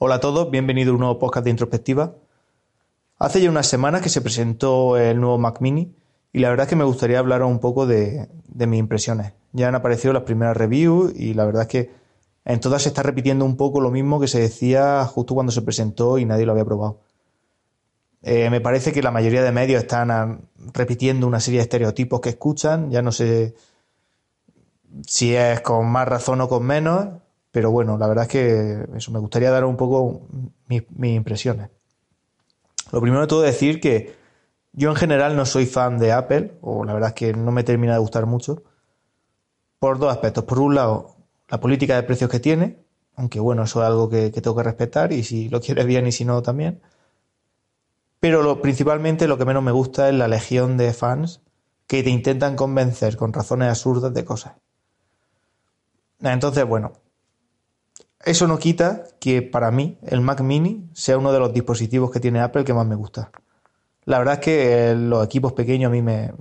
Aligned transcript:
Hola 0.00 0.14
a 0.14 0.20
todos, 0.20 0.48
bienvenido 0.48 0.92
a 0.92 0.94
un 0.94 1.00
nuevo 1.00 1.18
podcast 1.18 1.42
de 1.42 1.50
introspectiva. 1.50 2.14
Hace 3.18 3.40
ya 3.40 3.50
unas 3.50 3.66
semanas 3.66 4.00
que 4.00 4.08
se 4.08 4.20
presentó 4.20 4.96
el 4.96 5.20
nuevo 5.20 5.38
Mac 5.38 5.60
Mini 5.60 5.92
y 6.32 6.38
la 6.38 6.50
verdad 6.50 6.66
es 6.66 6.70
que 6.70 6.76
me 6.76 6.84
gustaría 6.84 7.18
hablar 7.18 7.42
un 7.42 7.58
poco 7.58 7.84
de, 7.84 8.28
mis 8.54 8.78
impresiones. 8.78 9.32
Ya 9.50 9.66
han 9.66 9.74
aparecido 9.74 10.12
las 10.12 10.22
primeras 10.22 10.56
reviews 10.56 11.12
y 11.16 11.34
la 11.34 11.44
verdad 11.46 11.62
es 11.62 11.68
que 11.68 11.90
en 12.44 12.60
todas 12.60 12.82
se 12.82 12.90
está 12.90 13.02
repitiendo 13.02 13.44
un 13.44 13.56
poco 13.56 13.80
lo 13.80 13.90
mismo 13.90 14.20
que 14.20 14.28
se 14.28 14.38
decía 14.38 15.04
justo 15.04 15.34
cuando 15.34 15.50
se 15.50 15.62
presentó 15.62 16.16
y 16.18 16.24
nadie 16.24 16.46
lo 16.46 16.52
había 16.52 16.64
probado. 16.64 17.00
Eh, 18.22 18.50
me 18.50 18.60
parece 18.60 18.92
que 18.92 19.02
la 19.02 19.10
mayoría 19.10 19.42
de 19.42 19.50
medios 19.50 19.82
están 19.82 20.42
repitiendo 20.74 21.26
una 21.26 21.40
serie 21.40 21.58
de 21.58 21.64
estereotipos 21.64 22.20
que 22.20 22.28
escuchan, 22.28 22.92
ya 22.92 23.02
no 23.02 23.10
sé 23.10 23.56
si 25.08 25.34
es 25.34 25.60
con 25.60 25.90
más 25.90 26.06
razón 26.06 26.40
o 26.40 26.48
con 26.48 26.64
menos, 26.64 27.08
pero 27.50 27.70
bueno, 27.70 27.96
la 27.96 28.06
verdad 28.06 28.24
es 28.24 28.30
que 28.30 28.86
eso, 28.96 29.10
me 29.10 29.18
gustaría 29.18 29.50
dar 29.50 29.64
un 29.64 29.76
poco 29.76 30.22
mis, 30.66 30.82
impresiones. 31.00 31.70
Lo 32.92 33.00
primero 33.00 33.22
de 33.22 33.26
todo 33.26 33.42
decir 33.42 33.80
que 33.80 34.16
yo 34.72 34.90
en 34.90 34.96
general 34.96 35.36
no 35.36 35.46
soy 35.46 35.66
fan 35.66 35.98
de 35.98 36.12
Apple, 36.12 36.58
o 36.60 36.84
la 36.84 36.92
verdad 36.92 37.08
es 37.10 37.14
que 37.14 37.32
no 37.32 37.52
me 37.52 37.64
termina 37.64 37.94
de 37.94 37.98
gustar 37.98 38.26
mucho, 38.26 38.62
por 39.78 39.98
dos 39.98 40.12
aspectos. 40.12 40.44
Por 40.44 40.58
un 40.58 40.74
lado, 40.74 41.16
la 41.48 41.60
política 41.60 41.96
de 41.96 42.02
precios 42.02 42.30
que 42.30 42.40
tiene, 42.40 42.78
aunque 43.16 43.40
bueno, 43.40 43.64
eso 43.64 43.82
es 43.82 43.88
algo 43.88 44.08
que, 44.08 44.30
tengo 44.30 44.56
que 44.56 44.62
respetar 44.62 45.12
y 45.12 45.24
si 45.24 45.48
lo 45.48 45.60
quieres 45.60 45.86
bien 45.86 46.06
y 46.06 46.12
si 46.12 46.24
no 46.24 46.42
también. 46.42 46.80
Pero 48.20 48.60
principalmente 48.60 49.28
lo 49.28 49.38
que 49.38 49.44
menos 49.44 49.62
me 49.62 49.72
gusta 49.72 50.08
es 50.08 50.14
la 50.14 50.28
legión 50.28 50.76
de 50.76 50.92
fans 50.92 51.40
que 51.86 52.02
te 52.02 52.10
intentan 52.10 52.56
convencer 52.56 53.16
con 53.16 53.32
razones 53.32 53.68
absurdas 53.68 54.12
de 54.12 54.24
cosas. 54.24 54.54
Entonces, 56.20 56.64
bueno, 56.64 56.92
eso 58.24 58.46
no 58.46 58.58
quita 58.58 59.04
que 59.20 59.42
para 59.42 59.70
mí 59.70 59.98
el 60.02 60.20
Mac 60.20 60.40
Mini 60.40 60.88
sea 60.92 61.18
uno 61.18 61.32
de 61.32 61.38
los 61.38 61.52
dispositivos 61.52 62.10
que 62.10 62.20
tiene 62.20 62.40
Apple 62.40 62.64
que 62.64 62.74
más 62.74 62.86
me 62.86 62.96
gusta. 62.96 63.30
La 64.04 64.18
verdad 64.18 64.34
es 64.34 64.40
que 64.40 64.94
los 64.96 65.24
equipos 65.24 65.52
pequeños 65.52 65.90
a 65.90 65.92
mí 65.92 66.02
me, 66.02 66.32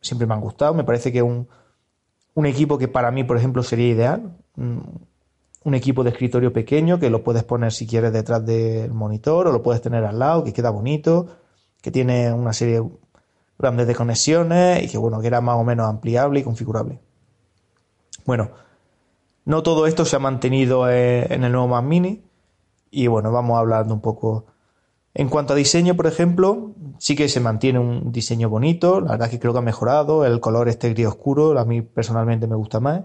siempre 0.00 0.26
me 0.26 0.34
han 0.34 0.40
gustado. 0.40 0.74
Me 0.74 0.84
parece 0.84 1.12
que 1.12 1.22
un, 1.22 1.48
un 2.34 2.46
equipo 2.46 2.78
que 2.78 2.88
para 2.88 3.10
mí, 3.10 3.24
por 3.24 3.36
ejemplo, 3.36 3.62
sería 3.62 3.88
ideal. 3.88 4.36
Un, 4.56 5.74
equipo 5.74 6.02
de 6.02 6.10
escritorio 6.10 6.52
pequeño 6.52 6.98
que 6.98 7.10
lo 7.10 7.22
puedes 7.22 7.44
poner 7.44 7.72
si 7.72 7.86
quieres 7.86 8.12
detrás 8.12 8.44
del 8.44 8.92
monitor 8.92 9.46
o 9.46 9.52
lo 9.52 9.62
puedes 9.62 9.82
tener 9.82 10.04
al 10.04 10.18
lado, 10.18 10.42
que 10.42 10.52
queda 10.52 10.70
bonito, 10.70 11.36
que 11.80 11.90
tiene 11.90 12.32
una 12.32 12.52
serie 12.52 12.82
grande 13.58 13.84
de 13.84 13.94
conexiones 13.94 14.82
y 14.82 14.88
que 14.88 14.98
bueno, 14.98 15.20
que 15.20 15.26
era 15.26 15.40
más 15.40 15.56
o 15.56 15.64
menos 15.64 15.86
ampliable 15.86 16.40
y 16.40 16.42
configurable. 16.42 16.98
Bueno, 18.24 18.50
no 19.50 19.64
todo 19.64 19.88
esto 19.88 20.04
se 20.04 20.14
ha 20.14 20.20
mantenido 20.20 20.88
eh, 20.88 21.26
en 21.28 21.42
el 21.42 21.50
nuevo 21.50 21.66
Mac 21.66 21.84
Mini 21.84 22.22
y 22.88 23.08
bueno, 23.08 23.32
vamos 23.32 23.58
hablando 23.58 23.92
un 23.92 24.00
poco. 24.00 24.46
En 25.12 25.28
cuanto 25.28 25.54
a 25.54 25.56
diseño, 25.56 25.96
por 25.96 26.06
ejemplo, 26.06 26.72
sí 26.98 27.16
que 27.16 27.28
se 27.28 27.40
mantiene 27.40 27.80
un 27.80 28.12
diseño 28.12 28.48
bonito, 28.48 29.00
la 29.00 29.12
verdad 29.12 29.26
es 29.26 29.32
que 29.32 29.40
creo 29.40 29.52
que 29.52 29.58
ha 29.58 29.62
mejorado, 29.62 30.24
el 30.24 30.38
color 30.38 30.68
este 30.68 30.90
gris 30.90 31.08
oscuro, 31.08 31.58
a 31.58 31.64
mí 31.64 31.82
personalmente 31.82 32.46
me 32.46 32.54
gusta 32.54 32.78
más. 32.78 33.02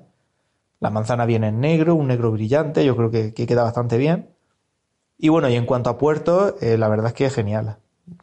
La 0.80 0.92
manzana 0.92 1.26
viene 1.26 1.48
en 1.48 1.60
negro, 1.60 1.96
un 1.96 2.08
negro 2.08 2.32
brillante, 2.32 2.86
yo 2.86 2.96
creo 2.96 3.10
que, 3.10 3.34
queda 3.34 3.64
bastante 3.64 3.98
bien. 3.98 4.30
Y 5.18 5.30
bueno, 5.30 5.50
y 5.50 5.56
en 5.56 5.66
cuanto 5.66 5.90
a 5.90 5.98
puertos, 5.98 6.62
eh, 6.62 6.78
la 6.78 6.90
verdad 6.90 7.08
es 7.08 7.14
que 7.14 7.26
es 7.26 7.34
genial. 7.34 7.80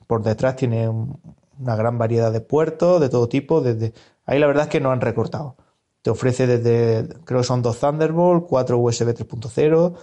Por 0.07 0.23
detrás 0.23 0.55
tiene 0.55 0.89
una 0.89 1.75
gran 1.75 1.99
variedad 1.99 2.33
de 2.33 2.41
puertos 2.41 3.01
de 3.01 3.09
todo 3.09 3.29
tipo, 3.29 3.63
desde 3.63 3.95
ahí 4.27 4.39
la 4.39 4.47
verdad 4.47 4.65
es 4.65 4.71
que 4.71 4.81
no 4.81 4.93
han 4.93 5.01
recortado. 5.01 5.57
Te 6.03 6.11
ofrece 6.11 6.47
desde, 6.47 7.09
creo 7.25 7.41
que 7.41 7.47
son 7.47 7.63
dos 7.63 7.79
Thunderbolt, 7.79 8.47
cuatro 8.47 8.79
USB 8.79 9.15
3.0, 9.15 9.95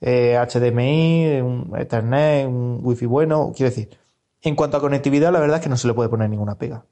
HDMI, 0.00 1.40
un 1.40 1.72
Ethernet, 1.78 2.46
un 2.46 2.80
Wi-Fi 2.82 3.06
bueno. 3.06 3.52
Quiero 3.54 3.70
decir, 3.70 3.90
en 4.42 4.56
cuanto 4.56 4.76
a 4.76 4.80
conectividad, 4.80 5.32
la 5.32 5.40
verdad 5.40 5.58
es 5.58 5.62
que 5.62 5.68
no 5.68 5.76
se 5.76 5.86
le 5.86 5.94
puede 5.94 6.08
poner 6.08 6.28
ninguna 6.28 6.56
pega. 6.56 6.84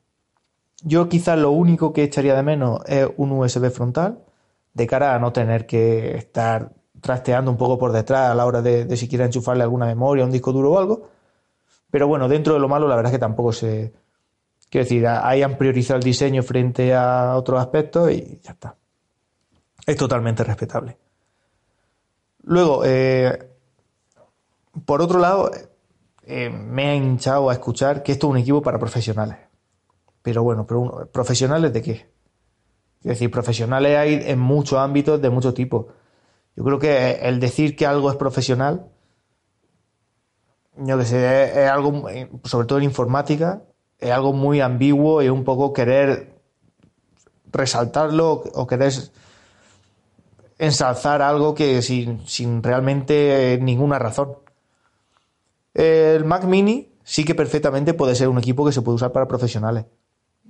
Yo 0.82 1.08
quizás 1.08 1.38
lo 1.38 1.50
único 1.50 1.92
que 1.92 2.04
echaría 2.04 2.34
de 2.36 2.42
menos 2.42 2.80
es 2.86 3.08
un 3.16 3.32
USB 3.32 3.70
frontal, 3.70 4.20
de 4.72 4.86
cara 4.86 5.14
a 5.14 5.18
no 5.18 5.32
tener 5.32 5.66
que 5.66 6.16
estar 6.16 6.72
trasteando 7.00 7.50
un 7.50 7.56
poco 7.56 7.78
por 7.78 7.92
detrás 7.92 8.30
a 8.30 8.34
la 8.34 8.46
hora 8.46 8.62
de, 8.62 8.84
de 8.84 8.96
si 8.96 9.08
quiera 9.08 9.24
enchufarle 9.24 9.62
alguna 9.62 9.86
memoria, 9.86 10.24
un 10.24 10.30
disco 10.30 10.52
duro 10.52 10.72
o 10.72 10.78
algo. 10.78 11.08
Pero 11.90 12.08
bueno, 12.08 12.28
dentro 12.28 12.54
de 12.54 12.60
lo 12.60 12.68
malo, 12.68 12.88
la 12.88 12.96
verdad 12.96 13.12
es 13.12 13.16
que 13.16 13.20
tampoco 13.20 13.52
se, 13.52 13.92
Quiero 14.74 14.86
decir, 14.86 15.06
ahí 15.06 15.40
han 15.40 15.56
priorizado 15.56 15.98
el 15.98 16.02
diseño 16.02 16.42
frente 16.42 16.92
a 16.92 17.36
otros 17.36 17.60
aspectos 17.60 18.10
y 18.10 18.40
ya 18.42 18.50
está. 18.50 18.74
Es 19.86 19.96
totalmente 19.96 20.42
respetable. 20.42 20.98
Luego, 22.42 22.82
eh, 22.84 23.50
por 24.84 25.00
otro 25.00 25.20
lado, 25.20 25.48
eh, 26.24 26.50
me 26.50 26.88
ha 26.88 26.96
hinchado 26.96 27.50
a 27.50 27.52
escuchar 27.52 28.02
que 28.02 28.10
esto 28.10 28.26
es 28.26 28.30
un 28.32 28.38
equipo 28.38 28.62
para 28.62 28.80
profesionales. 28.80 29.36
Pero 30.22 30.42
bueno, 30.42 30.66
pero 30.66 31.08
¿profesionales 31.12 31.72
de 31.72 31.80
qué? 31.80 32.10
Es 32.98 33.10
decir, 33.10 33.30
profesionales 33.30 33.96
hay 33.96 34.22
en 34.24 34.40
muchos 34.40 34.80
ámbitos 34.80 35.22
de 35.22 35.30
mucho 35.30 35.54
tipo. 35.54 35.86
Yo 36.56 36.64
creo 36.64 36.80
que 36.80 37.12
el 37.22 37.38
decir 37.38 37.76
que 37.76 37.86
algo 37.86 38.10
es 38.10 38.16
profesional, 38.16 38.90
yo 40.78 40.98
que 40.98 41.04
sé, 41.04 41.62
es 41.62 41.70
algo, 41.70 42.08
sobre 42.42 42.66
todo 42.66 42.78
en 42.78 42.84
informática, 42.86 43.62
es 43.98 44.10
algo 44.10 44.32
muy 44.32 44.60
ambiguo 44.60 45.22
y 45.22 45.28
un 45.28 45.44
poco 45.44 45.72
querer 45.72 46.34
resaltarlo 47.52 48.44
o 48.54 48.66
querer 48.66 48.92
ensalzar 50.58 51.22
algo 51.22 51.54
que 51.54 51.82
sin, 51.82 52.26
sin 52.26 52.62
realmente 52.62 53.58
ninguna 53.62 53.98
razón. 53.98 54.36
El 55.72 56.24
Mac 56.24 56.44
Mini 56.44 56.92
sí 57.02 57.24
que 57.24 57.34
perfectamente 57.34 57.94
puede 57.94 58.14
ser 58.14 58.28
un 58.28 58.38
equipo 58.38 58.64
que 58.64 58.72
se 58.72 58.82
puede 58.82 58.96
usar 58.96 59.12
para 59.12 59.28
profesionales. 59.28 59.86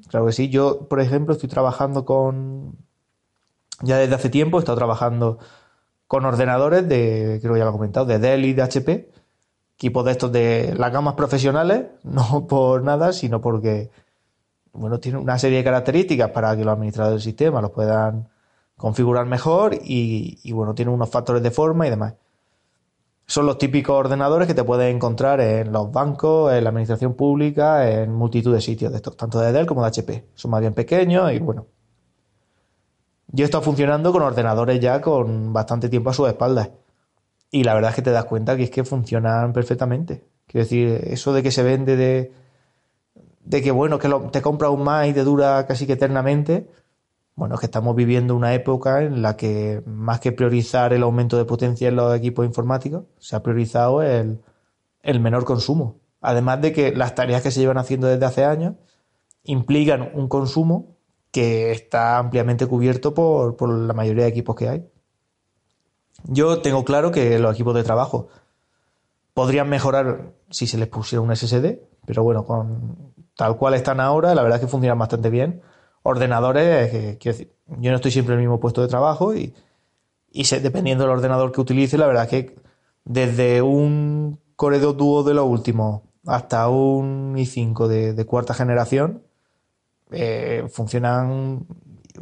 Claro 0.09 0.27
que 0.27 0.33
sí. 0.33 0.49
Yo, 0.49 0.87
por 0.89 1.01
ejemplo, 1.01 1.35
estoy 1.35 1.49
trabajando 1.49 2.05
con. 2.05 2.77
Ya 3.81 3.99
desde 3.99 4.15
hace 4.15 4.31
tiempo 4.31 4.59
he 4.59 4.61
estado 4.61 4.77
trabajando 4.77 5.39
con 6.07 6.25
ordenadores 6.25 6.89
de, 6.89 7.39
creo 7.41 7.55
que 7.55 7.59
ya 7.59 7.65
lo 7.65 7.71
he 7.71 7.73
comentado, 7.73 8.07
de 8.07 8.19
Dell 8.19 8.45
y 8.45 8.53
de 8.53 8.63
HP 8.63 9.11
equipos 9.77 10.05
de 10.05 10.13
estos 10.13 10.33
de 10.33 10.75
las 10.77 10.93
gamas 10.93 11.15
profesionales, 11.15 11.87
no 12.03 12.47
por 12.47 12.83
nada, 12.83 13.13
sino 13.13 13.41
porque 13.41 13.91
bueno, 14.75 14.99
tiene 14.99 15.19
una 15.19 15.39
serie 15.39 15.59
de 15.59 15.65
características 15.65 16.31
para 16.31 16.57
que 16.57 16.65
los 16.65 16.75
administradores 16.75 17.23
del 17.23 17.33
sistema 17.33 17.61
los 17.61 17.71
puedan 17.71 18.29
configurar 18.77 19.25
mejor 19.27 19.79
y, 19.83 20.51
bueno, 20.53 20.75
tiene 20.75 20.91
unos 20.91 21.09
factores 21.09 21.43
de 21.43 21.51
forma 21.51 21.87
y 21.87 21.91
demás. 21.91 22.15
Son 23.27 23.47
los 23.47 23.57
típicos 23.57 23.97
ordenadores 23.97 24.47
que 24.47 24.55
te 24.55 24.65
puedes 24.65 24.95
encontrar 24.95 25.41
en 25.41 25.73
los 25.73 25.91
bancos, 25.91 26.53
en 26.53 26.65
la 26.65 26.71
administración 26.71 27.15
pública, 27.15 27.89
en 27.91 28.13
multitud 28.13 28.53
de 28.53 28.61
sitios 28.61 28.91
de 28.91 28.97
estos, 28.97 29.17
tanto 29.17 29.39
de 29.41 29.53
Dell 29.53 29.65
como 29.65 29.81
de 29.83 29.89
HP. 29.89 30.27
Son 30.35 30.51
más 30.51 30.61
bien 30.61 30.75
pequeños 30.75 31.33
y 31.33 31.39
bueno. 31.39 31.67
Yo 33.29 33.45
he 33.45 33.47
estado 33.47 33.63
funcionando 33.63 34.13
con 34.13 34.23
ordenadores 34.23 34.79
ya 34.81 35.01
con 35.01 35.53
bastante 35.53 35.89
tiempo 35.89 36.11
a 36.11 36.15
sus 36.15 36.29
espaldas. 36.29 36.71
Y 37.55 37.63
la 37.63 37.73
verdad 37.75 37.91
es 37.91 37.95
que 37.95 38.03
te 38.03 38.11
das 38.11 38.25
cuenta 38.25 38.57
que 38.57 38.65
es 38.65 38.71
que 38.71 38.83
funcionan 38.83 39.53
perfectamente. 39.53 40.25
Quiero 40.49 40.65
decir, 40.65 40.89
eso 41.05 41.33
de 41.33 41.41
que 41.41 41.53
se 41.53 41.63
vende 41.63 41.95
de, 41.95 42.33
de 43.45 43.63
que 43.63 43.71
bueno, 43.71 44.01
que 44.01 44.13
te 44.33 44.43
compra 44.43 44.71
un 44.71 44.83
más 44.83 45.07
y 45.07 45.13
te 45.13 45.23
dura 45.23 45.65
casi 45.65 45.87
que 45.87 45.93
eternamente. 45.93 46.69
Bueno, 47.37 47.55
es 47.55 47.61
que 47.61 47.67
estamos 47.67 47.95
viviendo 47.95 48.35
una 48.35 48.55
época 48.55 49.03
en 49.03 49.23
la 49.23 49.37
que 49.37 49.85
más 49.87 50.19
que 50.19 50.33
priorizar 50.33 50.93
el 50.95 51.05
aumento 51.05 51.37
de 51.37 51.45
potencia 51.45 51.87
en 51.87 51.95
los 51.95 52.13
equipos 52.17 52.45
informáticos, 52.45 53.05
se 53.21 53.37
ha 53.37 53.43
priorizado 53.45 54.03
el, 54.03 54.41
menor 55.21 55.45
consumo. 55.45 56.01
Además 56.21 56.61
de 56.61 56.73
que 56.73 56.91
las 56.91 57.15
tareas 57.15 57.41
que 57.41 57.53
se 57.53 57.61
llevan 57.61 57.79
haciendo 57.79 58.09
desde 58.09 58.27
hace 58.27 58.45
años 58.45 58.75
implican 59.45 60.11
un 60.15 60.27
consumo 60.27 60.97
que 61.31 61.71
está 61.71 62.19
ampliamente 62.19 62.67
cubierto 62.67 63.15
por, 63.15 63.57
por 63.57 63.69
la 63.71 63.95
mayoría 63.95 64.25
de 64.25 64.31
equipos 64.31 64.57
que 64.57 64.69
hay. 64.69 64.89
Yo 66.25 66.63
tengo 66.63 66.85
claro 66.85 67.11
que 67.11 67.39
los 67.39 67.55
equipos 67.55 67.75
de 67.75 67.85
trabajo 67.85 68.29
podrían 69.35 69.69
mejorar 69.69 70.33
si 70.51 70.67
se 70.67 70.79
les 70.79 70.89
pusiera 70.89 71.21
un 71.21 71.35
SSD, 71.35 71.81
pero 72.07 72.23
bueno, 72.23 72.45
con 72.45 73.13
tal 73.37 73.57
cual 73.57 73.75
están 73.75 74.01
ahora, 74.01 74.35
la 74.35 74.43
verdad 74.43 74.59
es 74.59 74.65
que 74.65 74.71
funcionan 74.71 74.99
bastante 74.99 75.29
bien. 75.29 75.61
Ordenadores, 76.03 76.91
que, 76.91 77.19
quiero 77.19 77.37
decir, 77.37 77.55
yo 77.79 77.91
no 77.91 77.97
estoy 77.97 78.11
siempre 78.11 78.35
en 78.35 78.41
el 78.41 78.47
mismo 78.47 78.61
puesto 78.61 78.81
de 78.81 78.89
trabajo 78.89 79.35
y, 79.35 79.55
y 80.31 80.45
dependiendo 80.61 81.05
del 81.05 81.13
ordenador 81.13 81.53
que 81.53 81.61
utilice, 81.61 81.99
la 81.99 82.07
verdad 82.07 82.25
es 82.25 82.31
que 82.31 82.57
desde 83.05 83.61
un 83.63 84.41
Core 84.57 84.79
2 84.79 84.97
Duo 84.97 85.25
de 85.25 85.35
lo 85.35 85.45
último 85.45 86.05
hasta 86.27 86.69
un 86.69 87.35
i5 87.37 87.87
de, 87.87 88.25
cuarta 88.25 88.55
generación, 88.55 89.23
eh, 90.11 90.67
funcionan, 90.71 91.67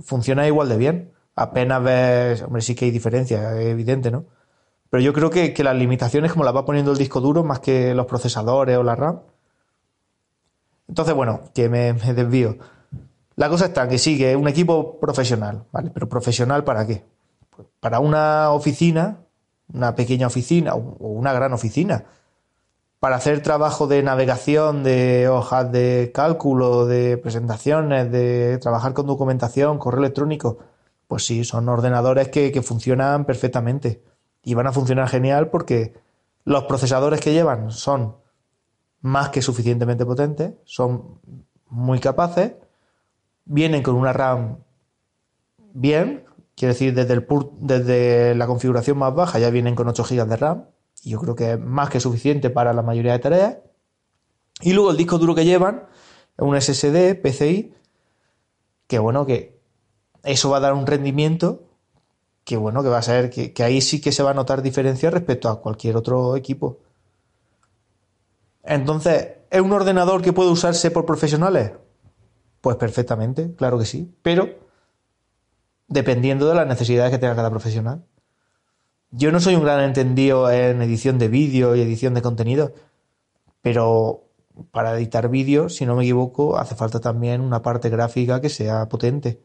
funciona 0.02 0.46
igual 0.46 0.68
de 0.68 0.76
bien 0.76 1.12
apenas 1.34 1.82
ves, 1.82 2.42
hombre, 2.42 2.62
sí 2.62 2.74
que 2.74 2.86
hay 2.86 2.90
diferencia, 2.90 3.60
es 3.60 3.66
evidente, 3.66 4.10
¿no? 4.10 4.24
Pero 4.90 5.02
yo 5.02 5.12
creo 5.12 5.30
que, 5.30 5.54
las 5.64 5.76
limitaciones 5.76 6.32
como 6.32 6.44
las 6.44 6.54
va 6.54 6.64
poniendo 6.64 6.92
el 6.92 6.98
disco 6.98 7.20
duro 7.20 7.44
más 7.44 7.60
que 7.60 7.94
los 7.94 8.06
procesadores 8.06 8.76
o 8.76 8.82
la 8.82 8.94
RAM. 8.94 9.20
Entonces, 10.88 11.14
bueno, 11.14 11.40
que 11.54 11.68
me, 11.68 11.94
desvío. 11.94 12.58
La 13.36 13.48
cosa 13.48 13.66
está 13.66 13.88
que 13.88 13.98
sí, 13.98 14.18
que 14.18 14.32
es 14.32 14.36
un 14.36 14.48
equipo 14.48 15.00
profesional, 15.00 15.64
¿vale? 15.72 15.90
Pero 15.94 16.08
profesional 16.08 16.64
para 16.64 16.86
qué? 16.86 17.04
Pues 17.50 17.68
para 17.80 18.00
una 18.00 18.50
oficina, 18.50 19.18
una 19.72 19.94
pequeña 19.94 20.26
oficina 20.26 20.74
o 20.74 21.08
una 21.08 21.32
gran 21.32 21.52
oficina 21.54 22.04
para 23.02 23.16
hacer 23.16 23.42
trabajo 23.42 23.88
de 23.88 24.00
navegación, 24.04 24.84
de 24.84 25.28
hojas 25.28 25.72
de 25.72 26.12
cálculo, 26.14 26.86
de 26.86 27.16
presentaciones, 27.16 28.12
de 28.12 28.58
trabajar 28.58 28.92
con 28.92 29.08
documentación, 29.08 29.78
correo 29.78 30.02
electrónico, 30.02 30.58
pues 31.12 31.26
sí, 31.26 31.44
son 31.44 31.68
ordenadores 31.68 32.28
que, 32.28 32.62
funcionan 32.62 33.26
perfectamente 33.26 34.02
y 34.42 34.54
van 34.54 34.66
a 34.66 34.72
funcionar 34.72 35.10
genial 35.10 35.50
porque 35.50 35.92
los 36.46 36.64
procesadores 36.64 37.20
que 37.20 37.34
llevan 37.34 37.70
son 37.70 38.16
más 39.02 39.28
que 39.28 39.42
suficientemente 39.42 40.06
potentes, 40.06 40.54
son 40.64 41.20
muy 41.68 42.00
capaces, 42.00 42.54
vienen 43.44 43.82
con 43.82 43.96
una 43.96 44.14
RAM 44.14 44.60
bien, 45.74 46.24
quiere 46.56 46.72
decir, 46.72 46.94
desde, 46.94 47.26
desde 47.60 48.34
la 48.34 48.46
configuración 48.46 48.96
más 48.96 49.14
baja 49.14 49.38
ya 49.38 49.50
vienen 49.50 49.74
con 49.74 49.88
8 49.88 50.04
GB 50.04 50.26
de 50.26 50.36
RAM, 50.36 50.64
y 51.02 51.10
yo 51.10 51.20
creo 51.20 51.34
que 51.34 51.52
es 51.52 51.60
más 51.60 51.90
que 51.90 52.00
suficiente 52.00 52.48
para 52.48 52.72
la 52.72 52.80
mayoría 52.80 53.12
de 53.12 53.18
tareas. 53.18 53.58
Y 54.62 54.72
luego 54.72 54.92
el 54.92 54.96
disco 54.96 55.18
duro 55.18 55.34
que 55.34 55.44
llevan 55.44 55.88
es 56.38 56.42
un 56.42 56.58
SSD 56.58 57.20
PCI, 57.20 57.74
que 58.86 58.98
bueno, 58.98 59.26
que 59.26 59.60
eso 60.22 60.50
va 60.50 60.58
a 60.58 60.60
dar 60.60 60.74
un 60.74 60.86
rendimiento 60.86 61.62
que 62.44 62.56
bueno, 62.56 62.82
que 62.82 62.88
va 62.88 62.98
a 62.98 63.02
ser 63.02 63.30
que, 63.30 63.62
ahí 63.62 63.80
sí 63.80 64.00
que 64.00 64.12
se 64.12 64.22
va 64.22 64.30
a 64.30 64.34
notar 64.34 64.62
diferencia 64.62 65.10
respecto 65.10 65.48
a 65.48 65.60
cualquier 65.60 65.96
otro 65.96 66.36
equipo. 66.36 66.80
Entonces, 68.64 69.28
¿es 69.50 69.60
un 69.60 69.72
ordenador 69.72 70.22
que 70.22 70.32
puede 70.32 70.50
usarse 70.50 70.90
por 70.90 71.06
profesionales? 71.06 71.72
Pues 72.60 72.76
perfectamente, 72.76 73.54
claro 73.54 73.78
que 73.78 73.84
sí, 73.84 74.12
pero 74.22 74.48
dependiendo 75.88 76.48
de 76.48 76.54
las 76.54 76.66
necesidades 76.66 77.10
que 77.10 77.18
tenga 77.18 77.36
cada 77.36 77.50
profesional. 77.50 78.04
Yo 79.10 79.30
no 79.30 79.40
soy 79.40 79.56
un 79.56 79.62
gran 79.62 79.80
entendido 79.80 80.50
en 80.50 80.80
edición 80.80 81.18
de 81.18 81.28
vídeo 81.28 81.76
y 81.76 81.82
edición 81.82 82.14
de 82.14 82.22
contenido, 82.22 82.72
pero 83.60 84.24
para 84.70 84.96
editar 84.96 85.28
vídeo, 85.28 85.68
si 85.68 85.84
no 85.84 85.96
me 85.96 86.04
equivoco, 86.04 86.56
hace 86.56 86.74
falta 86.74 86.98
también 87.00 87.40
una 87.40 87.62
parte 87.62 87.90
gráfica 87.90 88.40
que 88.40 88.48
sea 88.48 88.88
potente. 88.88 89.42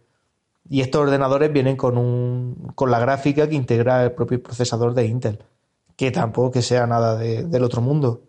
Y 0.69 0.81
estos 0.81 1.01
ordenadores 1.01 1.51
vienen 1.51 1.77
con, 1.77 1.97
un, 1.97 2.71
con 2.75 2.91
la 2.91 2.99
gráfica 2.99 3.47
que 3.47 3.55
integra 3.55 4.03
el 4.03 4.11
propio 4.11 4.41
procesador 4.41 4.93
de 4.93 5.05
Intel, 5.05 5.43
que 5.95 6.11
tampoco 6.11 6.51
que 6.51 6.61
sea 6.61 6.85
nada 6.87 7.17
del 7.17 7.63
otro 7.63 7.81
mundo. 7.81 8.23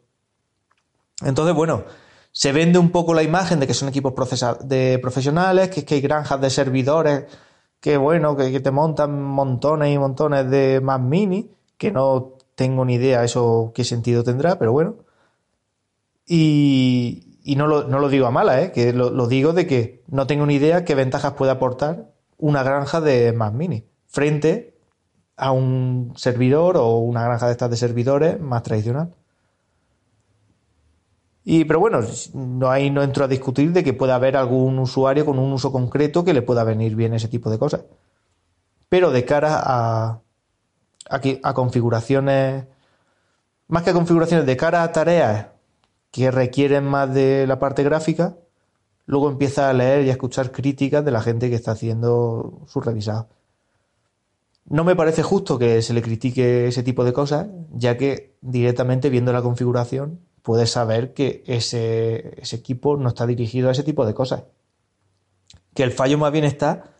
Entonces, 1.22 1.54
bueno, 1.54 1.84
se 2.32 2.52
vende 2.52 2.78
un 2.78 2.90
poco 2.90 3.14
la 3.14 3.22
imagen 3.22 3.58
de 3.58 3.66
que 3.66 3.74
son 3.74 3.88
equipos 3.88 4.14
de 4.64 4.98
profesionales, 5.00 5.70
que, 5.70 5.84
que 5.84 5.96
hay 5.96 6.00
granjas 6.00 6.40
de 6.40 6.50
servidores, 6.50 7.24
que 7.80 7.96
bueno, 7.96 8.36
que, 8.36 8.60
te 8.60 8.70
montan 8.70 9.20
montones 9.22 9.94
y 9.94 9.98
montones 9.98 10.48
de 10.50 10.80
Mac 10.80 11.00
Mini, 11.00 11.50
que 11.76 11.90
no 11.90 12.34
tengo 12.54 12.84
ni 12.84 12.94
idea 12.94 13.24
eso 13.24 13.72
qué 13.74 13.84
sentido 13.84 14.24
tendrá, 14.24 14.58
pero 14.58 14.72
bueno. 14.72 14.96
Y, 16.26 17.38
y 17.42 17.56
no, 17.56 17.66
lo, 17.66 17.84
no, 17.84 17.98
lo, 17.98 18.08
digo 18.08 18.26
a 18.26 18.30
mala, 18.30 18.62
¿eh? 18.62 18.72
que 18.72 18.92
lo, 18.92 19.10
lo, 19.10 19.26
digo 19.28 19.52
de 19.52 19.66
que 19.66 20.02
no 20.08 20.26
tengo 20.26 20.44
ni 20.44 20.56
idea 20.56 20.84
qué 20.84 20.94
ventajas 20.94 21.32
puede 21.32 21.52
aportar 21.52 22.12
una 22.38 22.62
granja 22.62 23.00
de 23.00 23.32
Mac 23.32 23.52
Mini 23.52 23.84
frente 24.06 24.78
a 25.36 25.52
un 25.52 26.12
servidor 26.16 26.76
o 26.76 26.98
una 26.98 27.24
granja 27.24 27.46
de 27.46 27.52
estas 27.52 27.70
de 27.70 27.76
servidores 27.76 28.40
más 28.40 28.62
tradicional. 28.62 29.14
Y, 31.44 31.64
pero 31.64 31.80
bueno, 31.80 32.00
no, 32.34 32.70
ahí 32.70 32.90
no 32.90 33.02
entro 33.02 33.24
a 33.24 33.28
discutir 33.28 33.72
de 33.72 33.82
que 33.82 33.94
pueda 33.94 34.16
haber 34.16 34.36
algún 34.36 34.78
usuario 34.78 35.24
con 35.24 35.38
un 35.38 35.52
uso 35.52 35.72
concreto 35.72 36.24
que 36.24 36.34
le 36.34 36.42
pueda 36.42 36.64
venir 36.64 36.94
bien 36.94 37.14
ese 37.14 37.28
tipo 37.28 37.50
de 37.50 37.58
cosas. 37.58 37.82
Pero 38.88 39.10
de 39.10 39.24
cara 39.24 39.58
a, 39.58 40.20
a, 41.08 41.20
a 41.42 41.54
configuraciones, 41.54 42.66
más 43.68 43.82
que 43.82 43.90
a 43.90 43.94
configuraciones, 43.94 44.44
de 44.44 44.56
cara 44.56 44.82
a 44.82 44.92
tareas 44.92 45.46
que 46.10 46.30
requieren 46.30 46.84
más 46.84 47.14
de 47.14 47.46
la 47.46 47.58
parte 47.58 47.82
gráfica, 47.82 48.36
luego 49.08 49.30
empieza 49.30 49.70
a 49.70 49.72
leer 49.72 50.04
y 50.04 50.10
a 50.10 50.12
escuchar 50.12 50.52
críticas 50.52 51.02
de 51.02 51.10
la 51.10 51.22
gente 51.22 51.48
que 51.48 51.56
está 51.56 51.72
haciendo 51.72 52.60
su 52.66 52.82
revisado. 52.82 53.28
No 54.66 54.84
me 54.84 54.94
parece 54.94 55.22
justo 55.22 55.58
que 55.58 55.80
se 55.80 55.94
le 55.94 56.02
critique 56.02 56.68
ese 56.68 56.82
tipo 56.82 57.04
de 57.04 57.14
cosas, 57.14 57.48
ya 57.72 57.96
que 57.96 58.36
directamente 58.42 59.08
viendo 59.08 59.32
la 59.32 59.40
configuración 59.40 60.20
puedes 60.42 60.70
saber 60.70 61.14
que 61.14 61.42
ese, 61.46 62.38
ese 62.38 62.56
equipo 62.56 62.98
no 62.98 63.08
está 63.08 63.26
dirigido 63.26 63.70
a 63.70 63.72
ese 63.72 63.82
tipo 63.82 64.04
de 64.04 64.12
cosas. 64.12 64.42
Que 65.72 65.84
el 65.84 65.90
fallo 65.90 66.18
más 66.18 66.30
bien 66.30 66.44
está 66.44 66.90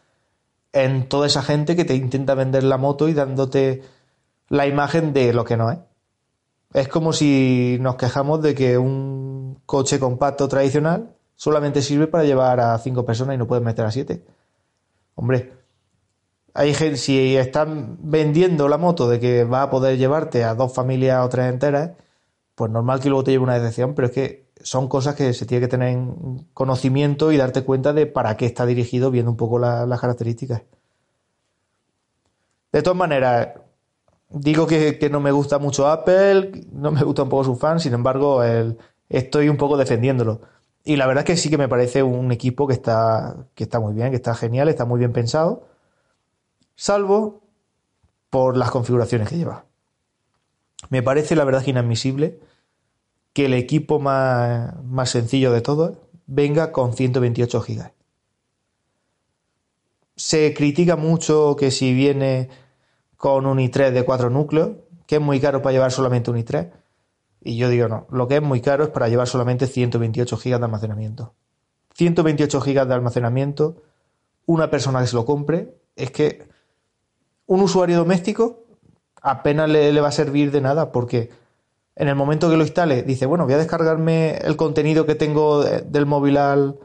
en 0.73 1.11
toda 1.11 1.27
esa 1.27 1.43
gente 1.43 1.77
que 1.77 1.85
te 1.85 1.95
intenta 1.95 2.35
vender 2.35 2.65
la 2.65 2.79
moto 2.79 3.11
y 3.11 3.13
dándote 3.13 3.83
la 4.49 4.67
imagen 4.67 5.13
de 5.13 5.35
lo 5.35 5.45
que 5.45 5.59
no 5.59 5.71
es. 5.71 5.79
Es 6.73 6.89
como 6.89 7.13
si 7.13 7.77
nos 7.83 7.97
quejamos 7.97 8.41
de 8.41 8.55
que 8.55 8.79
un 8.79 9.61
coche 9.67 9.99
compacto 9.99 10.49
tradicional 10.49 11.18
solamente 11.39 11.83
sirve 11.83 12.09
para 12.09 12.25
llevar 12.25 12.59
a 12.59 12.77
cinco 12.79 13.05
personas 13.07 13.37
y 13.37 13.39
no 13.39 13.47
puedes 13.47 13.65
meter 13.65 13.85
a 13.85 13.93
siete. 13.93 14.25
Hombre, 15.15 15.53
hay 16.53 16.75
gente, 16.75 16.97
si 16.99 17.37
están 17.37 17.97
vendiendo 18.03 18.69
la 18.69 18.77
moto 18.77 19.09
de 19.09 19.21
que 19.21 19.45
va 19.45 19.63
a 19.63 19.71
poder 19.71 19.99
llevarte 19.99 20.43
a 20.43 20.57
dos 20.57 20.75
familias 20.75 21.25
o 21.25 21.29
tres 21.29 21.53
enteras, 21.53 21.93
pues 22.57 22.73
normal 22.73 22.99
que 22.99 23.09
luego 23.09 23.23
te 23.23 23.31
lleve 23.31 23.45
una 23.45 23.55
decepción, 23.55 23.95
pero 23.95 24.09
es 24.09 24.13
que 24.13 24.49
son 24.63 24.89
cosas 24.89 25.15
que 25.15 25.33
se 25.33 25.47
tiene 25.47 25.61
que 25.61 25.69
tener 25.69 25.91
en 25.91 26.49
conocimiento 26.55 27.31
y 27.31 27.37
darte 27.37 27.63
cuenta 27.63 27.93
de 27.93 28.07
para 28.07 28.37
qué 28.37 28.47
está 28.47 28.67
dirigido 28.67 29.13
viendo 29.13 29.31
un 29.31 29.37
poco 29.37 29.61
las 29.61 30.01
características. 30.01 30.63
De 32.73 32.83
todas 32.83 32.99
maneras, 32.99 33.51
digo 34.29 34.67
que, 34.67 35.09
no 35.09 35.21
me 35.21 35.31
gusta 35.31 35.61
mucho 35.61 35.87
Apple, 35.87 36.67
no 36.73 36.91
me 36.91 37.05
gusta 37.05 37.23
un 37.23 37.29
poco 37.29 37.45
su 37.45 37.55
fan, 37.55 37.79
sin 37.79 37.95
embargo, 37.95 38.43
estoy 39.09 39.49
un 39.49 39.57
poco 39.57 39.77
defendiéndolo. 39.77 40.41
Y 40.85 40.97
la 40.97 41.07
verdad 41.07 41.25
es 41.25 41.27
que 41.27 41.37
sí 41.37 41.51
que 41.51 41.59
me 41.59 41.69
parece 41.69 42.03
un 42.03 42.33
equipo 42.33 42.67
que 42.67 42.75
está, 42.75 43.37
que 43.55 43.65
está 43.65 43.81
muy 43.81 43.95
bien, 43.95 44.11
que 44.11 44.17
está 44.17 44.35
genial, 44.35 44.69
está 44.69 44.85
muy 44.85 44.99
bien 44.99 45.13
pensado, 45.13 45.69
salvo 46.77 47.43
por 48.31 48.57
las 48.57 48.71
configuraciones 48.71 49.29
que 49.29 49.37
lleva. 49.37 49.65
Me 50.91 51.03
parece 51.03 51.37
la 51.37 51.45
verdad 51.45 51.67
inadmisible 51.67 52.41
que 53.33 53.47
el 53.47 53.55
equipo 53.55 53.99
más, 53.99 54.75
más 54.85 55.11
sencillo 55.11 55.53
de 55.53 55.61
todos 55.61 55.99
venga 56.27 56.73
con 56.73 56.95
128 56.95 57.61
GB. 57.61 57.93
Se 60.17 60.55
critica 60.55 60.97
mucho 60.97 61.57
que 61.57 61.71
si 61.71 61.93
viene 61.93 62.49
con 63.17 63.47
un 63.47 63.59
i3 63.59 63.91
de 63.91 64.05
4 64.05 64.31
núcleos, 64.31 64.71
que 65.07 65.17
es 65.17 65.21
muy 65.21 65.41
caro 65.41 65.63
para 65.63 65.73
llevar 65.73 65.93
solamente 65.93 66.31
un 66.31 66.39
i3. 66.39 66.71
Y 67.41 67.57
yo 67.57 67.69
digo, 67.69 67.89
no, 67.89 68.07
lo 68.11 68.29
que 68.29 68.37
es 68.37 68.43
muy 68.43 68.61
caro 68.61 68.85
es 68.85 68.91
para 68.91 69.09
llevar 69.09 69.29
solamente 69.29 69.67
128 69.67 70.37
GB 70.37 70.59
de 70.59 70.65
almacenamiento. 70.65 71.35
128 71.95 72.61
GB 72.61 72.87
de 72.87 72.95
almacenamiento, 72.95 73.83
una 74.47 74.71
persona 74.71 75.01
que 75.01 75.07
se 75.07 75.17
lo 75.17 75.25
compre, 75.25 75.75
es 75.97 76.11
que 76.11 76.49
un 77.47 77.61
usuario 77.61 77.97
doméstico 77.97 78.65
apenas 79.23 79.69
le, 79.69 80.01
va 80.01 80.09
a 80.09 80.13
servir 80.13 80.51
de 80.51 80.61
nada 80.61 80.93
porque 80.93 81.31
en 81.97 82.09
el 82.09 82.15
momento 82.15 82.49
que 82.49 82.57
lo 82.57 82.63
instale 82.63 83.03
dice, 83.03 83.27
bueno, 83.27 83.45
voy 83.45 83.55
a 83.55 83.59
descargarme 83.59 84.37
el 84.39 84.57
contenido 84.57 85.07
que 85.07 85.17
tengo 85.17 85.65
del 85.65 86.07
móvil 86.07 86.37
al, 86.37 86.79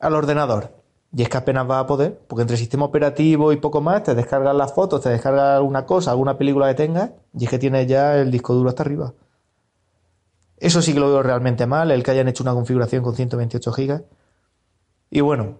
al 0.00 0.14
ordenador. 0.14 0.72
Y 1.16 1.22
es 1.22 1.28
que 1.28 1.38
apenas 1.38 1.68
va 1.68 1.78
a 1.78 1.86
poder, 1.86 2.18
porque 2.26 2.42
entre 2.42 2.56
sistema 2.56 2.84
operativo 2.84 3.52
y 3.52 3.56
poco 3.56 3.80
más, 3.80 4.02
te 4.02 4.14
descargas 4.14 4.54
las 4.54 4.74
fotos, 4.74 5.00
te 5.00 5.08
descargas 5.08 5.56
alguna 5.56 5.86
cosa, 5.86 6.10
alguna 6.10 6.36
película 6.36 6.68
que 6.68 6.74
tengas, 6.74 7.10
y 7.38 7.44
es 7.44 7.50
que 7.50 7.58
tienes 7.58 7.86
ya 7.86 8.16
el 8.16 8.30
disco 8.30 8.52
duro 8.54 8.68
hasta 8.68 8.82
arriba. 8.82 9.14
Eso 10.60 10.82
sí 10.82 10.92
que 10.92 11.00
lo 11.00 11.08
veo 11.08 11.22
realmente 11.22 11.66
mal, 11.66 11.90
el 11.90 12.02
que 12.02 12.10
hayan 12.10 12.28
hecho 12.28 12.42
una 12.42 12.52
configuración 12.52 13.02
con 13.02 13.14
128 13.14 13.72
GB. 13.72 14.04
Y 15.10 15.20
bueno, 15.20 15.58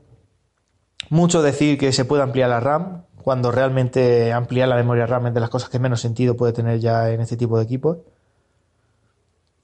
mucho 1.11 1.43
decir 1.43 1.78
que 1.78 1.93
se 1.93 2.05
puede 2.05 2.23
ampliar 2.23 2.50
la 2.50 2.61
RAM, 2.61 3.05
cuando 3.23 3.50
realmente 3.50 4.33
ampliar 4.33 4.69
la 4.69 4.76
memoria 4.76 5.07
RAM 5.07 5.28
es 5.28 5.35
de 5.35 5.40
las 5.40 5.50
cosas 5.50 5.69
que 5.69 5.78
menos 5.78 6.00
sentido 6.00 6.37
puede 6.37 6.52
tener 6.52 6.81
ya 6.81 7.11
en 7.11 7.21
este 7.21 7.37
tipo 7.37 7.59
de 7.59 7.64
equipos. 7.64 7.99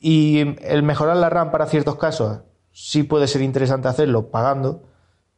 Y 0.00 0.56
el 0.62 0.82
mejorar 0.82 1.16
la 1.16 1.30
RAM 1.30 1.50
para 1.50 1.66
ciertos 1.66 1.96
casos 1.96 2.40
sí 2.72 3.04
puede 3.04 3.26
ser 3.26 3.42
interesante 3.42 3.88
hacerlo 3.88 4.30
pagando. 4.30 4.82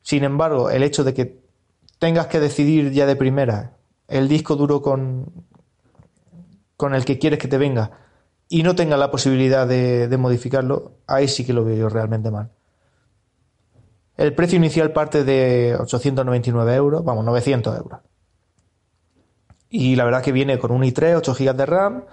Sin 0.02 0.24
embargo, 0.24 0.70
el 0.70 0.82
hecho 0.82 1.04
de 1.04 1.14
que 1.14 1.40
tengas 1.98 2.26
que 2.26 2.40
decidir 2.40 2.92
ya 2.92 3.06
de 3.06 3.16
primera 3.16 3.76
el 4.08 4.28
disco 4.28 4.56
duro 4.56 4.82
con, 4.82 5.32
con 6.76 6.94
el 6.94 7.04
que 7.04 7.18
quieres 7.18 7.38
que 7.38 7.48
te 7.48 7.58
venga 7.58 8.05
y 8.48 8.62
no 8.62 8.74
tengas 8.74 8.98
la 8.98 9.10
posibilidad 9.10 9.66
de, 9.66 10.14
modificarlo, 10.18 10.98
ahí 11.06 11.28
sí 11.28 11.44
que 11.44 11.52
lo 11.52 11.64
veo 11.64 11.76
yo 11.76 11.88
realmente 11.88 12.30
mal. 12.30 12.50
El 14.16 14.34
precio 14.34 14.56
inicial 14.56 14.92
parte 14.92 15.24
de 15.24 15.76
899 15.78 16.74
euros, 16.74 17.04
vamos, 17.04 17.24
900 17.24 17.76
euros. 17.76 18.00
Y 19.68 19.96
la 19.96 20.04
verdad 20.04 20.22
que 20.22 20.32
viene 20.32 20.58
con 20.58 20.70
un 20.70 20.82
i3, 20.82 21.16
8 21.16 21.34
GB 21.34 21.54
de 21.54 21.66
RAM 21.66 22.04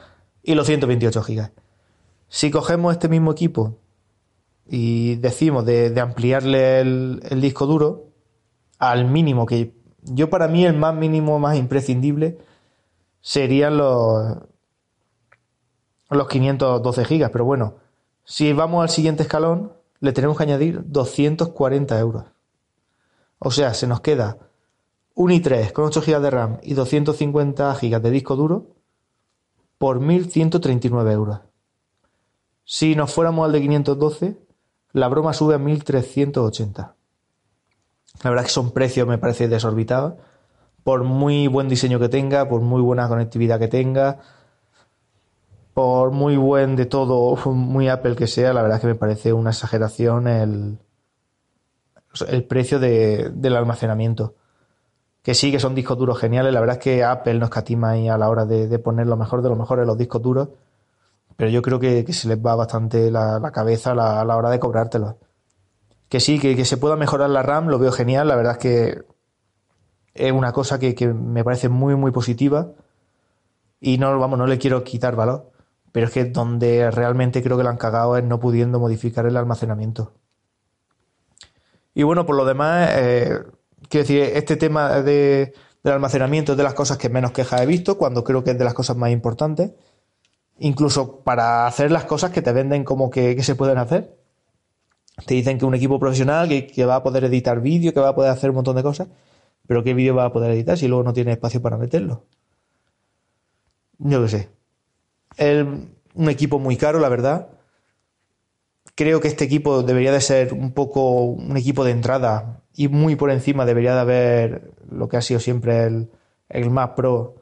y 0.42 0.56
los 0.56 0.66
128 0.66 1.24
GB. 1.24 1.52
Si 2.28 2.52
cogemos 2.52 2.94
este 2.94 3.08
mismo 3.08 3.32
equipo 3.32 3.78
y 4.68 5.16
decimos 5.16 5.66
de, 5.66 5.98
ampliarle 6.02 6.82
el, 6.82 7.42
disco 7.42 7.68
duro 7.68 8.10
al 8.80 9.06
mínimo, 9.06 9.46
que 9.46 9.76
yo 10.02 10.30
para 10.30 10.48
mí 10.48 10.66
el 10.66 10.76
más 10.76 10.96
mínimo, 10.96 11.40
más 11.40 11.58
imprescindible, 11.58 12.40
serían 13.22 13.78
los, 13.78 14.40
los 16.18 16.28
512 16.28 17.06
gigas, 17.06 17.30
pero 17.32 17.46
bueno, 17.46 17.76
si 18.24 18.54
vamos 18.54 18.84
al 18.84 18.90
siguiente 18.90 19.24
escalón, 19.24 19.74
le 20.00 20.14
tenemos 20.14 20.38
que 20.38 20.44
añadir 20.44 20.84
240 20.86 22.00
euros. 22.00 22.26
O 23.40 23.52
sea, 23.52 23.74
se 23.74 23.88
nos 23.88 24.02
queda 24.02 24.38
un 25.16 25.32
i3 25.32 25.72
con 25.72 25.86
8 25.86 26.02
GB 26.02 26.20
de 26.22 26.30
RAM 26.30 26.58
y 26.64 26.74
250 26.74 27.74
GB 27.74 28.02
de 28.02 28.12
disco 28.12 28.36
duro 28.36 28.68
por 29.78 30.00
1.139 30.00 31.12
euros. 31.12 31.40
Si 32.66 32.96
nos 32.96 33.12
fuéramos 33.12 33.46
al 33.46 33.52
de 33.52 33.62
512, 33.62 34.38
la 34.94 35.08
broma 35.10 35.34
sube 35.34 35.56
a 35.56 35.60
1.380. 35.60 36.94
La 38.24 38.30
verdad 38.30 38.46
es 38.46 38.52
que 38.52 38.54
son 38.54 38.72
precios, 38.72 39.08
me 39.08 39.18
parece, 39.18 39.48
desorbitados. 39.48 40.14
Por 40.84 41.04
muy 41.04 41.48
buen 41.48 41.68
diseño 41.68 42.00
que 42.00 42.10
tenga, 42.10 42.48
por 42.48 42.62
muy 42.62 42.82
buena 42.82 43.08
conectividad 43.08 43.60
que 43.60 43.68
tenga, 43.68 44.20
por 45.74 46.12
muy 46.12 46.38
buen 46.38 46.76
de 46.76 46.86
todo, 46.86 47.36
muy 47.52 47.90
Apple 47.90 48.16
que 48.16 48.28
sea, 48.28 48.54
la 48.54 48.62
verdad 48.62 48.78
es 48.78 48.82
que 48.82 48.88
me 48.88 48.96
parece 48.96 49.34
una 49.34 49.50
exageración 49.52 50.28
el, 50.28 50.78
el 52.28 52.44
precio 52.46 52.80
del 52.80 53.56
almacenamiento. 53.56 54.36
Que 55.22 55.34
sí, 55.34 55.52
que 55.52 55.60
son 55.60 55.74
discos 55.74 55.98
duros 55.98 56.20
geniales. 56.20 56.54
La 56.54 56.60
verdad 56.60 56.78
es 56.78 56.84
que 56.84 57.04
Apple 57.04 57.36
no 57.36 57.46
escatima 57.46 57.92
ahí 57.92 58.10
a 58.10 58.18
la 58.18 58.30
hora 58.30 58.46
de, 58.46 58.78
poner 58.80 59.08
lo 59.08 59.16
mejor 59.16 59.42
de 59.42 59.50
lo 59.50 59.56
mejor 59.56 59.80
en 59.80 59.88
los 59.88 59.98
discos 59.98 60.22
duros. 60.22 60.50
Pero 61.38 61.50
yo 61.50 61.62
creo 61.62 61.80
que, 61.80 62.06
se 62.14 62.28
les 62.28 62.38
va 62.38 62.56
bastante 62.56 63.10
la, 63.10 63.40
cabeza 63.54 63.92
a 63.92 64.26
la, 64.26 64.38
hora 64.38 64.50
de 64.50 64.60
cobrártelos. 64.60 65.16
Que 66.10 66.20
sí, 66.20 66.40
que, 66.40 66.66
se 66.66 66.78
pueda 66.78 66.98
mejorar 66.98 67.30
la 67.30 67.42
RAM, 67.42 67.68
lo 67.68 67.80
veo 67.80 67.92
genial. 67.92 68.28
La 68.28 68.36
verdad 68.36 68.54
es 68.54 68.58
que 68.60 69.04
es 70.14 70.32
una 70.32 70.52
cosa 70.52 70.78
que, 70.78 70.94
que 70.94 71.08
me 71.08 71.44
parece 71.44 71.70
muy, 71.70 71.96
muy 71.96 72.12
positiva. 72.12 72.72
Y 73.80 73.98
no, 73.98 74.20
vamos, 74.20 74.38
no 74.38 74.46
le 74.46 74.58
quiero 74.58 74.84
quitar 74.84 75.16
valor. 75.16 75.53
Pero 75.94 76.08
es 76.08 76.12
que 76.12 76.26
donde 76.26 76.92
realmente 76.92 77.42
creo 77.42 77.56
que 77.56 77.64
lo 77.64 77.70
han 77.70 77.78
cagado 77.78 78.18
es 78.18 78.24
no 78.26 78.40
pudiendo 78.42 78.80
modificar 78.80 79.26
el 79.26 79.38
almacenamiento. 79.38 80.12
Y 81.94 82.04
bueno, 82.04 82.26
por 82.26 82.36
lo 82.36 82.46
demás, 82.46 82.90
eh, 82.96 83.40
quiero 83.88 84.04
decir, 84.04 84.24
este 84.24 84.58
tema 84.58 85.02
de, 85.04 85.54
del 85.84 85.94
almacenamiento 85.94 86.54
es 86.54 86.58
de 86.58 86.64
las 86.64 86.74
cosas 86.74 86.98
que 86.98 87.10
menos 87.10 87.32
quejas 87.32 87.62
he 87.62 87.66
visto, 87.68 87.98
cuando 87.98 88.24
creo 88.24 88.44
que 88.44 88.52
es 88.52 88.58
de 88.58 88.64
las 88.66 88.74
cosas 88.74 88.98
más 88.98 89.12
importantes. 89.12 89.72
Incluso 90.60 91.20
para 91.22 91.68
hacer 91.68 91.92
las 91.92 92.06
cosas 92.06 92.32
que 92.32 92.42
te 92.42 92.52
venden 92.52 92.84
como 92.84 93.10
que, 93.12 93.42
se 93.44 93.56
pueden 93.56 93.78
hacer. 93.78 94.18
Te 95.28 95.36
dicen 95.36 95.60
que 95.60 95.66
un 95.66 95.76
equipo 95.76 96.00
profesional 96.00 96.50
que, 96.50 96.66
que 96.68 96.86
va 96.86 96.96
a 96.96 97.04
poder 97.04 97.26
editar 97.26 97.62
vídeo, 97.62 97.94
que 97.94 98.00
va 98.00 98.10
a 98.10 98.16
poder 98.16 98.32
hacer 98.32 98.50
un 98.50 98.56
montón 98.58 98.76
de 98.76 98.84
cosas. 98.84 99.10
Pero 99.68 99.84
¿qué 99.84 99.94
vídeo 99.94 100.16
va 100.16 100.26
a 100.26 100.34
poder 100.34 100.52
editar 100.52 100.78
si 100.78 100.88
luego 100.88 101.04
no 101.04 101.14
tiene 101.14 101.34
espacio 101.34 101.62
para 101.62 101.78
meterlo? 101.78 102.26
Yo 104.00 104.22
qué 104.24 104.28
sé. 104.28 104.63
Un 105.38 106.30
equipo 106.30 106.60
muy 106.60 106.78
caro, 106.78 107.00
la 107.00 107.10
verdad. 107.10 107.50
Creo 108.96 109.20
que 109.20 109.28
este 109.28 109.46
equipo 109.46 109.82
debería 109.82 110.12
de 110.12 110.22
ser 110.22 110.54
un 110.54 110.72
poco 110.72 111.24
un 111.24 111.58
equipo 111.58 111.84
de 111.84 111.92
entrada 111.92 112.62
y 112.76 112.88
muy 112.88 113.16
por 113.16 113.32
encima 113.32 113.66
debería 113.66 113.94
de 113.96 114.00
haber 114.00 114.72
lo 114.90 115.08
que 115.08 115.18
ha 115.18 115.22
sido 115.22 115.40
siempre 115.40 115.86
el, 115.86 116.12
el 116.50 116.70
Mac 116.70 116.96
Pro, 116.96 117.36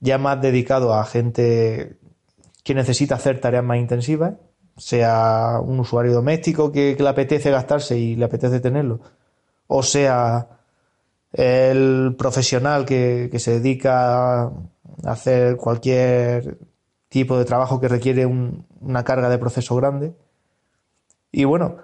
ya 0.00 0.18
más 0.18 0.40
dedicado 0.40 0.94
a 0.94 1.04
gente 1.04 1.96
que 2.64 2.74
necesita 2.74 3.16
hacer 3.16 3.40
tareas 3.40 3.64
más 3.64 3.78
intensivas, 3.78 4.34
sea 4.76 5.58
un 5.62 5.80
usuario 5.80 6.12
doméstico 6.12 6.72
que, 6.72 6.96
le 6.98 7.08
apetece 7.08 7.50
gastarse 7.50 7.98
y 7.98 8.16
le 8.16 8.24
apetece 8.24 8.60
tenerlo, 8.60 9.00
o 9.66 9.82
sea 9.82 10.48
el 11.32 12.14
profesional 12.18 12.84
que, 12.84 13.28
que 13.32 13.38
se 13.38 13.52
dedica 13.52 14.42
a 14.42 14.52
hacer 15.04 15.56
cualquier 15.56 16.58
tipo 17.12 17.36
de 17.36 17.44
trabajo 17.44 17.78
que 17.78 17.88
requiere 17.88 18.24
una 18.24 19.04
carga 19.04 19.28
de 19.28 19.36
proceso 19.36 19.76
grande. 19.76 20.14
Y 21.30 21.44
bueno, 21.44 21.76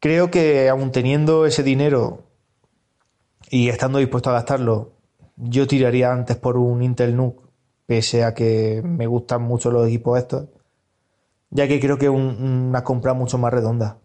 creo 0.00 0.30
que 0.30 0.70
aun 0.70 0.92
teniendo 0.92 1.44
ese 1.44 1.62
dinero 1.62 2.24
y 3.50 3.68
estando 3.68 3.98
dispuesto 3.98 4.30
a 4.30 4.32
gastarlo, 4.32 4.92
yo 5.36 5.66
tiraría 5.66 6.10
antes 6.10 6.36
por 6.36 6.56
un 6.56 6.82
Intel 6.82 7.14
NUC, 7.14 7.42
pese 7.84 8.24
a 8.24 8.32
que 8.32 8.80
me 8.82 9.06
gustan 9.06 9.42
mucho 9.42 9.70
los 9.70 9.86
equipos 9.86 10.18
estos, 10.18 10.48
ya 11.50 11.68
que 11.68 11.78
creo 11.78 11.98
que 11.98 12.06
es 12.06 12.10
una 12.10 12.82
compra 12.84 13.12
mucho 13.12 13.36
más 13.36 13.52
redonda. 13.52 13.98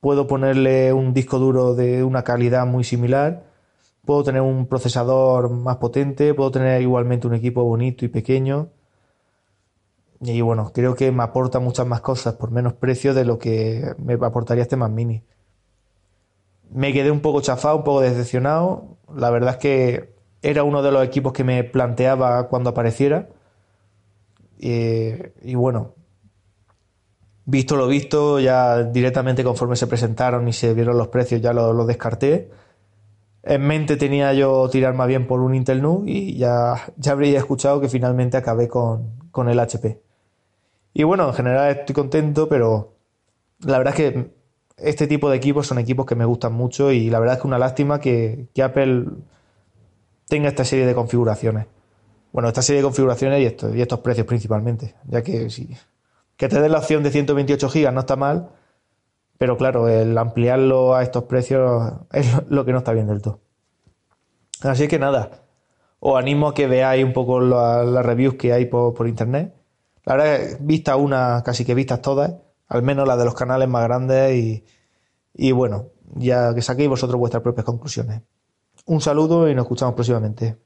Puedo 0.00 0.26
ponerle 0.26 0.92
un 0.92 1.14
disco 1.14 1.38
duro 1.38 1.76
de 1.76 2.02
una 2.02 2.24
calidad 2.24 2.66
muy 2.66 2.82
similar, 2.82 3.44
puedo 4.04 4.24
tener 4.24 4.42
un 4.42 4.66
procesador 4.66 5.48
más 5.48 5.76
potente, 5.76 6.34
puedo 6.34 6.50
tener 6.50 6.82
igualmente 6.82 7.28
un 7.28 7.34
equipo 7.34 7.62
bonito 7.62 8.04
y 8.04 8.08
pequeño 8.08 8.70
y 10.22 10.40
bueno, 10.40 10.72
creo 10.72 10.94
que 10.94 11.10
me 11.10 11.24
aporta 11.24 11.58
muchas 11.58 11.86
más 11.86 12.00
cosas 12.00 12.34
por 12.34 12.50
menos 12.52 12.74
precio 12.74 13.12
de 13.12 13.24
lo 13.24 13.38
que 13.38 13.94
me 13.98 14.14
aportaría 14.14 14.62
este 14.62 14.76
Mac 14.76 14.92
Mini. 14.92 15.24
Me 16.70 16.92
quedé 16.92 17.10
un 17.10 17.20
poco 17.20 17.40
chafado, 17.40 17.78
un 17.78 17.84
poco 17.84 18.00
decepcionado. 18.00 18.96
La 19.14 19.30
verdad 19.30 19.52
es 19.54 19.56
que 19.58 20.14
era 20.42 20.62
uno 20.64 20.82
de 20.82 20.92
los 20.92 21.04
equipos 21.04 21.32
que 21.32 21.44
me 21.44 21.64
planteaba 21.64 22.48
cuando 22.48 22.70
apareciera. 22.70 23.28
y 24.58 25.54
bueno, 25.56 25.94
visto 27.44 27.76
lo 27.76 27.88
visto, 27.88 28.38
ya 28.40 28.84
directamente 28.84 29.44
conforme 29.44 29.76
se 29.76 29.86
presentaron 29.86 30.46
y 30.48 30.52
se 30.52 30.74
vieron 30.74 30.98
los 30.98 31.08
precios, 31.08 31.40
ya 31.40 31.52
lo, 31.52 31.84
descarté. 31.86 32.50
En 33.42 33.66
mente 33.66 33.96
tenía 33.96 34.32
yo 34.34 34.68
tirar 34.70 34.94
más 34.94 35.08
bien 35.08 35.26
por 35.26 35.40
un 35.40 35.54
Intel 35.54 35.82
NUC 35.82 36.04
y 36.06 36.36
ya, 36.36 36.74
ya 36.96 37.12
habría 37.12 37.38
escuchado 37.38 37.80
que 37.80 37.88
finalmente 37.88 38.36
acabé 38.36 38.68
con, 38.68 39.22
con 39.32 39.48
el 39.48 39.58
HP. 39.58 40.00
Y 40.94 41.04
bueno, 41.04 41.28
en 41.28 41.34
general 41.34 41.70
estoy 41.70 41.94
contento, 41.94 42.48
pero 42.48 42.94
la 43.60 43.78
verdad 43.78 43.94
es 43.98 44.12
que 44.12 44.30
este 44.76 45.06
tipo 45.06 45.30
de 45.30 45.36
equipos 45.36 45.66
son 45.66 45.78
equipos 45.78 46.06
que 46.06 46.14
me 46.14 46.24
gustan 46.24 46.52
mucho 46.52 46.90
y 46.90 47.08
la 47.08 47.18
verdad 47.18 47.36
es 47.36 47.42
que 47.42 47.46
una 47.46 47.58
lástima 47.58 48.00
que, 48.00 48.48
Apple 48.62 49.06
tenga 50.28 50.48
esta 50.48 50.64
serie 50.64 50.86
de 50.86 50.94
configuraciones. 50.94 51.66
Bueno, 52.32 52.48
esta 52.48 52.62
serie 52.62 52.80
de 52.80 52.84
configuraciones 52.84 53.40
y, 53.40 53.76
y 53.76 53.80
estos 53.80 54.00
precios 54.00 54.26
principalmente, 54.26 54.94
ya 55.06 55.22
que 55.22 55.50
si 55.50 55.76
que 56.36 56.48
te 56.48 56.60
den 56.60 56.72
la 56.72 56.78
opción 56.78 57.02
de 57.02 57.10
128 57.10 57.68
GB 57.68 57.92
no 57.92 58.00
está 58.00 58.16
mal, 58.16 58.50
pero 59.38 59.56
claro, 59.56 59.88
el 59.88 60.16
ampliarlo 60.16 60.94
a 60.94 61.02
estos 61.02 61.24
precios 61.24 61.92
es 62.12 62.26
lo 62.48 62.64
que 62.64 62.72
no 62.72 62.78
está 62.78 62.92
bien 62.92 63.06
del 63.06 63.22
todo. 63.22 63.40
Así 64.62 64.88
que 64.88 64.98
nada, 64.98 65.42
os 66.00 66.18
animo 66.18 66.48
a 66.48 66.54
que 66.54 66.66
veáis 66.66 67.04
un 67.04 67.12
poco 67.12 67.40
las 67.40 68.04
reviews 68.04 68.34
que 68.34 68.52
hay 68.52 68.66
por, 68.66 68.94
por 68.94 69.08
internet 69.08 69.54
la 70.04 70.16
verdad 70.16 70.42
es 70.42 70.96
una, 70.96 71.42
casi 71.44 71.64
que 71.64 71.74
vistas 71.74 72.00
todas, 72.02 72.34
al 72.68 72.82
menos 72.82 73.06
las 73.06 73.18
de 73.18 73.24
los 73.24 73.34
canales 73.34 73.68
más 73.68 73.84
grandes 73.84 74.34
y, 74.34 74.64
y 75.34 75.52
bueno, 75.52 75.88
ya 76.14 76.54
que 76.54 76.62
saquéis 76.62 76.88
vosotros 76.88 77.18
vuestras 77.18 77.42
propias 77.42 77.64
conclusiones. 77.64 78.22
Un 78.86 79.00
saludo 79.00 79.48
y 79.48 79.54
nos 79.54 79.64
escuchamos 79.64 79.94
próximamente. 79.94 80.58